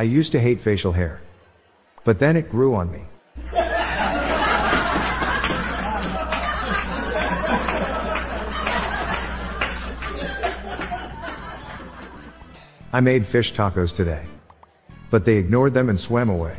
I 0.00 0.04
used 0.04 0.32
to 0.32 0.40
hate 0.40 0.62
facial 0.62 0.92
hair. 0.92 1.20
But 2.04 2.18
then 2.18 2.34
it 2.34 2.48
grew 2.48 2.74
on 2.74 2.90
me. 2.90 3.02
I 12.94 13.00
made 13.02 13.26
fish 13.26 13.52
tacos 13.52 13.94
today. 13.94 14.24
But 15.10 15.26
they 15.26 15.36
ignored 15.36 15.74
them 15.74 15.90
and 15.90 16.00
swam 16.00 16.30
away. 16.30 16.56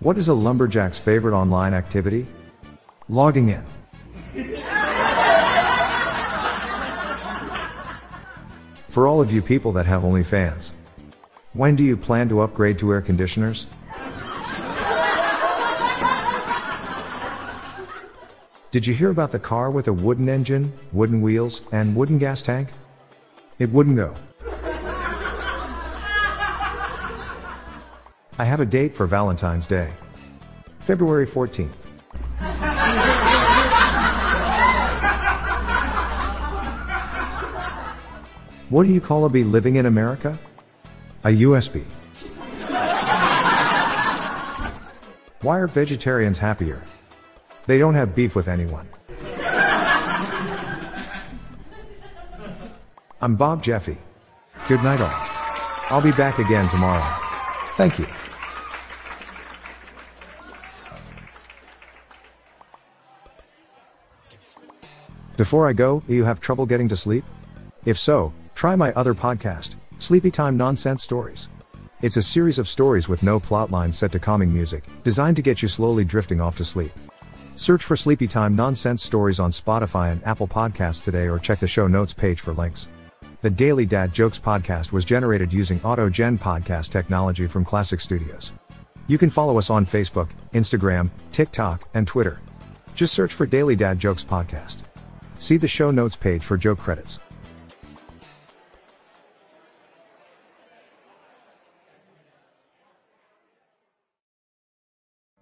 What 0.00 0.18
is 0.18 0.28
a 0.28 0.34
lumberjack's 0.34 0.98
favorite 0.98 1.34
online 1.34 1.72
activity? 1.72 2.26
Logging 3.08 3.48
in. 3.48 3.64
For 8.94 9.08
all 9.08 9.20
of 9.20 9.32
you 9.32 9.42
people 9.42 9.72
that 9.72 9.86
have 9.86 10.02
OnlyFans, 10.02 10.72
when 11.52 11.74
do 11.74 11.82
you 11.82 11.96
plan 11.96 12.28
to 12.28 12.42
upgrade 12.42 12.78
to 12.78 12.92
air 12.92 13.00
conditioners? 13.00 13.66
Did 18.70 18.86
you 18.86 18.94
hear 18.94 19.10
about 19.10 19.32
the 19.32 19.40
car 19.40 19.72
with 19.72 19.88
a 19.88 19.92
wooden 19.92 20.28
engine, 20.28 20.72
wooden 20.92 21.20
wheels, 21.22 21.62
and 21.72 21.96
wooden 21.96 22.18
gas 22.18 22.40
tank? 22.40 22.68
It 23.58 23.70
wouldn't 23.70 23.96
go. 23.96 24.14
I 28.38 28.44
have 28.44 28.60
a 28.60 28.64
date 28.64 28.94
for 28.94 29.08
Valentine's 29.08 29.66
Day. 29.66 29.92
February 30.78 31.26
14th. 31.26 31.72
What 38.70 38.86
do 38.86 38.92
you 38.92 39.00
call 39.00 39.26
a 39.26 39.28
bee 39.28 39.44
living 39.44 39.76
in 39.76 39.84
America? 39.84 40.38
A 41.24 41.28
USB. 41.28 41.84
Why 45.42 45.58
are 45.58 45.66
vegetarians 45.66 46.38
happier? 46.38 46.82
They 47.66 47.78
don't 47.78 47.92
have 47.92 48.14
beef 48.14 48.34
with 48.34 48.48
anyone. 48.48 48.88
I'm 53.20 53.36
Bob 53.36 53.62
Jeffy. 53.62 53.98
Good 54.66 54.82
night 54.82 55.02
all. 55.02 55.28
I'll 55.90 56.00
be 56.00 56.12
back 56.12 56.38
again 56.38 56.68
tomorrow. 56.70 57.20
Thank 57.76 57.98
you. 57.98 58.06
Before 65.36 65.68
I 65.68 65.74
go, 65.74 66.02
do 66.06 66.14
you 66.14 66.24
have 66.24 66.40
trouble 66.40 66.64
getting 66.64 66.88
to 66.88 66.96
sleep? 66.96 67.24
If 67.84 67.98
so, 67.98 68.32
try 68.64 68.74
my 68.74 68.94
other 68.94 69.12
podcast, 69.12 69.76
Sleepy 69.98 70.30
Time 70.30 70.56
Nonsense 70.56 71.02
Stories. 71.02 71.50
It's 72.00 72.16
a 72.16 72.22
series 72.22 72.58
of 72.58 72.66
stories 72.66 73.10
with 73.10 73.22
no 73.22 73.38
plotline 73.38 73.92
set 73.92 74.10
to 74.12 74.18
calming 74.18 74.50
music, 74.50 74.84
designed 75.02 75.36
to 75.36 75.42
get 75.42 75.60
you 75.60 75.68
slowly 75.68 76.02
drifting 76.02 76.40
off 76.40 76.56
to 76.56 76.64
sleep. 76.64 76.90
Search 77.56 77.84
for 77.84 77.94
Sleepy 77.94 78.26
Time 78.26 78.56
Nonsense 78.56 79.02
Stories 79.02 79.38
on 79.38 79.50
Spotify 79.50 80.12
and 80.12 80.26
Apple 80.26 80.48
Podcasts 80.48 81.04
today 81.04 81.28
or 81.28 81.38
check 81.38 81.60
the 81.60 81.66
show 81.66 81.86
notes 81.86 82.14
page 82.14 82.40
for 82.40 82.54
links. 82.54 82.88
The 83.42 83.50
Daily 83.50 83.84
Dad 83.84 84.14
Jokes 84.14 84.40
podcast 84.40 84.92
was 84.92 85.04
generated 85.04 85.52
using 85.52 85.78
AutoGen 85.80 86.38
podcast 86.38 86.88
technology 86.88 87.46
from 87.46 87.66
Classic 87.66 88.00
Studios. 88.00 88.54
You 89.08 89.18
can 89.18 89.28
follow 89.28 89.58
us 89.58 89.68
on 89.68 89.84
Facebook, 89.84 90.30
Instagram, 90.54 91.10
TikTok, 91.32 91.86
and 91.92 92.06
Twitter. 92.06 92.40
Just 92.94 93.12
search 93.12 93.34
for 93.34 93.44
Daily 93.44 93.76
Dad 93.76 93.98
Jokes 93.98 94.24
podcast. 94.24 94.84
See 95.38 95.58
the 95.58 95.68
show 95.68 95.90
notes 95.90 96.16
page 96.16 96.42
for 96.42 96.56
joke 96.56 96.78
credits. 96.78 97.20